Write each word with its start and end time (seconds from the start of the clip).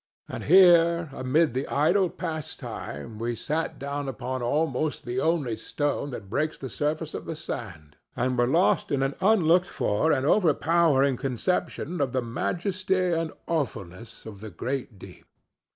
And 0.27 0.45
here 0.45 1.09
amid 1.13 1.55
our 1.67 1.89
idle 1.89 2.09
pastime 2.09 3.19
we 3.19 3.35
sat 3.35 3.77
down 3.77 4.09
upon 4.09 4.41
almost 4.41 5.05
the 5.05 5.19
only 5.19 5.55
stone 5.55 6.09
that 6.09 6.27
breaks 6.27 6.57
the 6.57 6.69
surface 6.69 7.13
of 7.13 7.25
the 7.25 7.35
sand, 7.35 7.97
and 8.15 8.35
were 8.35 8.47
lost 8.47 8.91
in 8.91 9.03
an 9.03 9.13
unlooked 9.21 9.67
for 9.69 10.11
and 10.11 10.25
overpowering 10.25 11.17
conception 11.17 12.01
of 12.01 12.13
the 12.13 12.21
majesty 12.23 13.11
and 13.13 13.31
awfulness 13.47 14.25
of 14.25 14.39
the 14.41 14.49
great 14.49 14.97
deep. 14.97 15.27